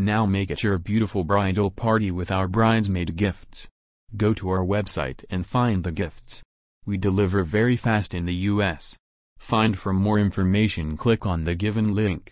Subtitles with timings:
[0.00, 3.68] Now make it your beautiful bridal party with our bridesmaid gifts.
[4.16, 6.42] Go to our website and find the gifts.
[6.86, 8.96] We deliver very fast in the US.
[9.38, 12.28] Find for more information click on the given link.